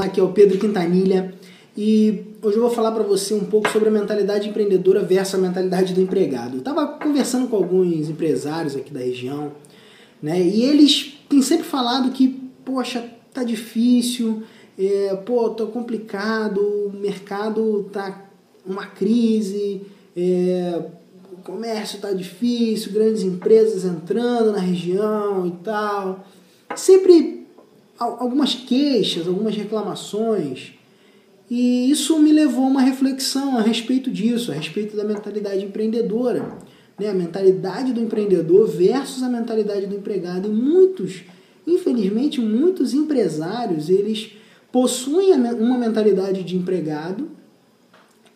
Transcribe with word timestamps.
Aqui 0.00 0.18
é 0.18 0.22
o 0.22 0.32
Pedro 0.32 0.58
Quintanilha 0.58 1.34
e 1.76 2.24
hoje 2.40 2.56
eu 2.56 2.62
vou 2.62 2.70
falar 2.70 2.90
para 2.90 3.02
você 3.02 3.34
um 3.34 3.44
pouco 3.44 3.68
sobre 3.68 3.90
a 3.90 3.92
mentalidade 3.92 4.48
empreendedora 4.48 5.02
versus 5.02 5.34
a 5.34 5.38
mentalidade 5.38 5.92
do 5.92 6.00
empregado. 6.00 6.54
Eu 6.54 6.60
estava 6.60 6.86
conversando 6.86 7.48
com 7.48 7.56
alguns 7.56 8.08
empresários 8.08 8.74
aqui 8.74 8.90
da 8.90 9.00
região, 9.00 9.52
né? 10.22 10.40
E 10.40 10.62
eles 10.62 11.18
têm 11.28 11.42
sempre 11.42 11.64
falado 11.64 12.12
que, 12.12 12.28
poxa, 12.64 13.12
tá 13.34 13.44
difícil, 13.44 14.42
é, 14.78 15.14
pô, 15.16 15.50
tô 15.50 15.66
complicado, 15.66 16.60
o 16.60 16.92
mercado 16.98 17.86
tá 17.92 18.24
uma 18.64 18.86
crise, 18.86 19.82
é, 20.16 20.82
o 21.30 21.42
comércio 21.42 21.98
tá 21.98 22.10
difícil, 22.14 22.92
grandes 22.92 23.22
empresas 23.22 23.84
entrando 23.84 24.52
na 24.52 24.60
região 24.60 25.46
e 25.46 25.50
tal. 25.62 26.24
Sempre 26.74 27.39
algumas 28.00 28.54
queixas, 28.54 29.28
algumas 29.28 29.54
reclamações. 29.54 30.72
E 31.50 31.90
isso 31.90 32.18
me 32.18 32.32
levou 32.32 32.64
a 32.64 32.68
uma 32.68 32.80
reflexão 32.80 33.58
a 33.58 33.60
respeito 33.60 34.10
disso, 34.10 34.50
a 34.50 34.54
respeito 34.54 34.96
da 34.96 35.04
mentalidade 35.04 35.64
empreendedora. 35.64 36.58
Né? 36.98 37.08
A 37.08 37.14
mentalidade 37.14 37.92
do 37.92 38.00
empreendedor 38.00 38.66
versus 38.68 39.22
a 39.22 39.28
mentalidade 39.28 39.86
do 39.86 39.96
empregado. 39.96 40.48
E 40.48 40.52
muitos, 40.52 41.22
infelizmente, 41.66 42.40
muitos 42.40 42.94
empresários, 42.94 43.90
eles 43.90 44.32
possuem 44.72 45.32
uma 45.32 45.76
mentalidade 45.76 46.42
de 46.42 46.56
empregado 46.56 47.28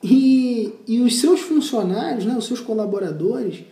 e, 0.03 0.73
e 0.87 1.01
os 1.01 1.19
seus 1.19 1.41
funcionários, 1.41 2.27
né, 2.27 2.37
os 2.37 2.45
seus 2.45 2.61
colaboradores, 2.61 3.65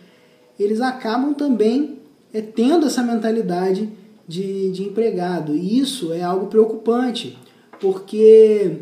eles 0.59 0.81
acabam 0.81 1.33
também 1.33 1.99
é, 2.33 2.41
tendo 2.41 2.87
essa 2.87 3.03
mentalidade 3.03 3.87
de, 4.27 4.71
de 4.71 4.83
empregado. 4.83 5.55
E 5.55 5.79
isso 5.79 6.13
é 6.13 6.21
algo 6.21 6.47
preocupante, 6.47 7.37
porque 7.79 8.77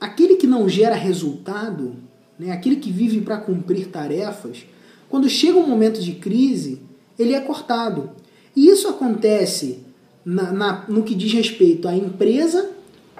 aquele 0.00 0.36
que 0.36 0.46
não 0.46 0.68
gera 0.68 0.94
resultado, 0.94 1.94
né, 2.38 2.50
aquele 2.50 2.76
que 2.76 2.90
vive 2.90 3.20
para 3.20 3.38
cumprir 3.38 3.88
tarefas, 3.88 4.64
quando 5.08 5.28
chega 5.28 5.58
um 5.58 5.66
momento 5.66 6.00
de 6.00 6.12
crise, 6.12 6.80
ele 7.18 7.34
é 7.34 7.40
cortado. 7.40 8.10
E 8.56 8.68
isso 8.68 8.88
acontece 8.88 9.80
na, 10.24 10.52
na, 10.52 10.84
no 10.88 11.02
que 11.02 11.14
diz 11.14 11.32
respeito 11.32 11.86
à 11.86 11.94
empresa 11.94 12.70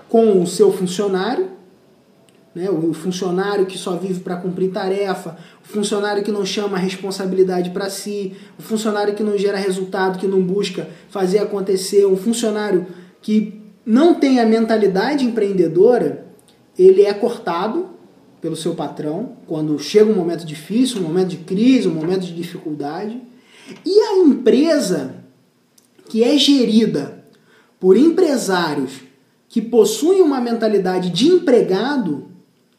com 0.08 0.42
o 0.42 0.46
seu 0.46 0.72
funcionário, 0.72 1.50
né? 2.55 2.70
O 2.70 2.92
funcionário 2.92 3.67
que 3.67 3.78
só 3.78 3.97
vive 3.97 4.20
para 4.20 4.36
cumprir 4.36 4.70
tarefa, 4.70 5.36
o 5.64 5.69
funcionário 5.69 6.22
que 6.22 6.31
não 6.31 6.45
chama 6.45 6.77
a 6.77 6.81
responsabilidade 6.81 7.70
para 7.70 7.89
si, 7.89 8.34
o 8.58 8.62
funcionário 8.62 9.14
que 9.14 9.22
não 9.22 9.36
gera 9.39 9.56
resultado, 9.56 10.19
que 10.19 10.27
não 10.27 10.42
busca 10.42 10.89
fazer 11.08 11.39
acontecer, 11.39 12.06
um 12.06 12.17
funcionário 12.17 12.86
que 13.20 13.61
não 13.84 14.14
tem 14.14 14.39
a 14.39 14.47
mentalidade 14.47 15.25
empreendedora, 15.25 16.27
ele 16.78 17.03
é 17.03 17.12
cortado 17.12 17.91
pelo 18.41 18.56
seu 18.56 18.75
patrão 18.75 19.36
quando 19.47 19.78
chega 19.78 20.11
um 20.11 20.14
momento 20.14 20.45
difícil, 20.45 21.00
um 21.00 21.05
momento 21.05 21.28
de 21.28 21.39
crise, 21.39 21.89
um 21.89 21.95
momento 21.95 22.23
de 22.23 22.34
dificuldade. 22.34 23.20
E 23.84 24.00
a 24.00 24.19
empresa 24.19 25.14
que 26.08 26.23
é 26.23 26.36
gerida 26.36 27.25
por 27.80 27.97
empresários 27.97 29.00
que 29.48 29.61
possuem 29.61 30.23
uma 30.23 30.41
mentalidade 30.41 31.11
de 31.11 31.28
empregado, 31.28 32.31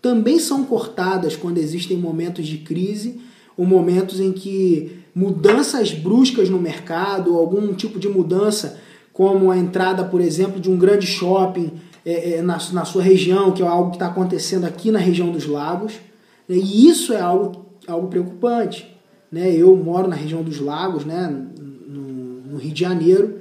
também 0.03 0.37
são 0.37 0.65
cortadas 0.65 1.33
quando 1.33 1.59
existem 1.59 1.95
momentos 1.95 2.45
de 2.45 2.57
crise 2.57 3.21
ou 3.55 3.65
momentos 3.65 4.19
em 4.19 4.33
que 4.33 4.99
mudanças 5.15 5.93
bruscas 5.93 6.49
no 6.49 6.59
mercado, 6.59 7.37
algum 7.37 7.73
tipo 7.73 7.97
de 7.97 8.09
mudança, 8.09 8.77
como 9.13 9.49
a 9.49 9.57
entrada, 9.57 10.03
por 10.03 10.19
exemplo, 10.19 10.59
de 10.59 10.69
um 10.69 10.77
grande 10.77 11.07
shopping 11.07 11.71
é, 12.05 12.33
é, 12.33 12.41
na, 12.41 12.57
na 12.73 12.83
sua 12.83 13.01
região, 13.01 13.53
que 13.53 13.63
é 13.63 13.65
algo 13.65 13.91
que 13.91 13.95
está 13.95 14.07
acontecendo 14.07 14.65
aqui 14.65 14.91
na 14.91 14.99
região 14.99 15.31
dos 15.31 15.45
lagos. 15.45 15.93
Né? 16.49 16.57
E 16.57 16.85
isso 16.89 17.13
é 17.13 17.21
algo, 17.21 17.65
algo 17.87 18.09
preocupante. 18.09 18.93
Né? 19.31 19.55
Eu 19.55 19.73
moro 19.77 20.09
na 20.09 20.17
região 20.17 20.43
dos 20.43 20.59
lagos, 20.59 21.05
né? 21.05 21.33
no, 21.87 22.01
no 22.51 22.57
Rio 22.57 22.73
de 22.73 22.81
Janeiro, 22.81 23.37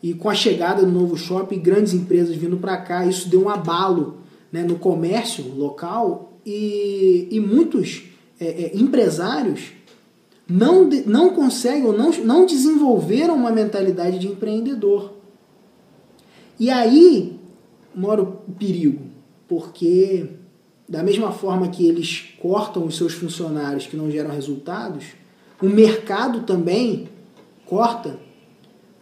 e 0.00 0.14
com 0.14 0.30
a 0.30 0.34
chegada 0.34 0.86
do 0.86 0.92
novo 0.92 1.16
shopping, 1.16 1.58
grandes 1.58 1.92
empresas 1.92 2.36
vindo 2.36 2.58
para 2.58 2.76
cá, 2.76 3.04
isso 3.04 3.28
deu 3.28 3.42
um 3.42 3.48
abalo 3.48 4.22
né, 4.54 4.62
no 4.62 4.78
comércio 4.78 5.52
local 5.52 6.32
e, 6.46 7.26
e 7.28 7.40
muitos 7.40 8.04
é, 8.38 8.46
é, 8.46 8.76
empresários 8.76 9.72
não, 10.48 10.88
não 11.06 11.30
conseguem 11.30 11.84
ou 11.84 11.92
não, 11.92 12.12
não 12.22 12.46
desenvolveram 12.46 13.34
uma 13.34 13.50
mentalidade 13.50 14.16
de 14.16 14.28
empreendedor. 14.28 15.14
E 16.56 16.70
aí 16.70 17.36
mora 17.92 18.22
o 18.22 18.26
perigo, 18.56 19.02
porque 19.48 20.28
da 20.88 21.02
mesma 21.02 21.32
forma 21.32 21.66
que 21.66 21.88
eles 21.88 22.36
cortam 22.40 22.86
os 22.86 22.96
seus 22.96 23.12
funcionários 23.12 23.88
que 23.88 23.96
não 23.96 24.08
geram 24.08 24.30
resultados, 24.30 25.06
o 25.60 25.66
mercado 25.66 26.42
também 26.42 27.08
corta 27.66 28.20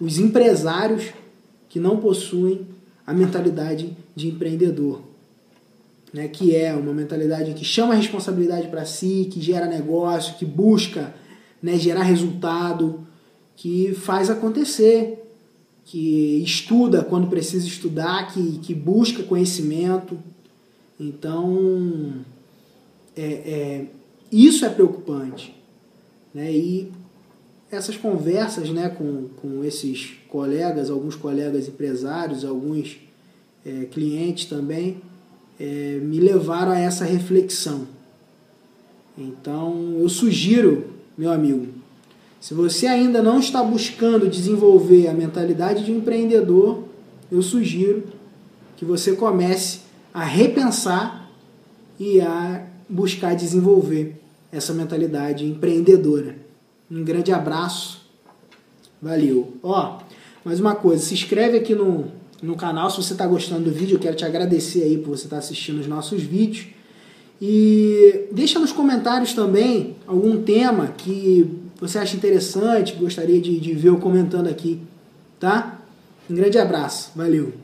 os 0.00 0.16
empresários 0.16 1.12
que 1.68 1.78
não 1.78 1.98
possuem 1.98 2.66
a 3.06 3.12
mentalidade 3.12 3.94
de 4.16 4.28
empreendedor 4.28 5.11
né, 6.12 6.28
que 6.28 6.54
é 6.54 6.74
uma 6.74 6.92
mentalidade 6.92 7.54
que 7.54 7.64
chama 7.64 7.94
a 7.94 7.96
responsabilidade 7.96 8.68
para 8.68 8.84
si, 8.84 9.28
que 9.32 9.40
gera 9.40 9.66
negócio, 9.66 10.34
que 10.34 10.44
busca 10.44 11.14
né, 11.62 11.78
gerar 11.78 12.02
resultado, 12.02 13.06
que 13.56 13.94
faz 13.94 14.28
acontecer, 14.28 15.22
que 15.84 16.42
estuda 16.42 17.02
quando 17.02 17.28
precisa 17.28 17.66
estudar, 17.66 18.32
que, 18.32 18.58
que 18.58 18.74
busca 18.74 19.22
conhecimento. 19.22 20.18
Então, 21.00 22.24
é, 23.16 23.24
é, 23.24 23.86
isso 24.30 24.64
é 24.64 24.68
preocupante. 24.68 25.54
Né? 26.34 26.52
E 26.52 26.92
essas 27.70 27.96
conversas 27.96 28.68
né, 28.70 28.88
com, 28.90 29.28
com 29.40 29.64
esses 29.64 30.12
colegas, 30.28 30.90
alguns 30.90 31.16
colegas 31.16 31.68
empresários, 31.68 32.44
alguns 32.44 32.98
é, 33.64 33.86
clientes 33.86 34.44
também, 34.44 35.00
é, 35.62 36.00
me 36.02 36.18
levaram 36.18 36.72
a 36.72 36.78
essa 36.78 37.04
reflexão. 37.04 37.86
Então 39.16 39.96
eu 40.00 40.08
sugiro, 40.08 40.86
meu 41.16 41.30
amigo, 41.30 41.68
se 42.40 42.52
você 42.52 42.88
ainda 42.88 43.22
não 43.22 43.38
está 43.38 43.62
buscando 43.62 44.28
desenvolver 44.28 45.06
a 45.06 45.14
mentalidade 45.14 45.84
de 45.84 45.92
um 45.92 45.98
empreendedor, 45.98 46.82
eu 47.30 47.40
sugiro 47.40 48.02
que 48.76 48.84
você 48.84 49.12
comece 49.12 49.82
a 50.12 50.24
repensar 50.24 51.30
e 51.96 52.20
a 52.20 52.66
buscar 52.88 53.36
desenvolver 53.36 54.20
essa 54.50 54.74
mentalidade 54.74 55.46
empreendedora. 55.46 56.36
Um 56.90 57.04
grande 57.04 57.30
abraço. 57.30 58.02
Valeu. 59.00 59.54
Ó, 59.62 60.00
mais 60.44 60.58
uma 60.58 60.74
coisa, 60.74 61.04
se 61.04 61.14
inscreve 61.14 61.56
aqui 61.58 61.74
no 61.74 62.10
no 62.42 62.56
canal. 62.56 62.91
Se 62.91 62.97
você 62.97 63.12
está 63.12 63.26
gostando 63.26 63.64
do 63.64 63.70
vídeo, 63.70 63.94
eu 63.94 64.00
quero 64.00 64.16
te 64.16 64.25
agradecer 64.25 64.82
aí 64.82 64.98
por 64.98 65.16
você 65.16 65.25
estar 65.25 65.36
tá 65.36 65.38
assistindo 65.38 65.78
os 65.78 65.86
nossos 65.86 66.22
vídeos. 66.22 66.66
E 67.41 68.26
deixa 68.32 68.58
nos 68.58 68.72
comentários 68.72 69.32
também 69.32 69.97
algum 70.06 70.42
tema 70.42 70.88
que 70.88 71.48
você 71.80 71.98
acha 71.98 72.16
interessante, 72.16 72.94
gostaria 72.94 73.41
de, 73.41 73.58
de 73.58 73.72
ver 73.72 73.88
eu 73.88 73.98
comentando 73.98 74.48
aqui, 74.48 74.80
tá? 75.41 75.80
Um 76.30 76.34
grande 76.34 76.58
abraço, 76.58 77.10
valeu! 77.16 77.61